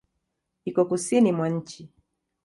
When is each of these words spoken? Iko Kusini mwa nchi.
Iko 0.65 0.81
Kusini 0.85 1.31
mwa 1.31 1.47
nchi. 1.49 1.89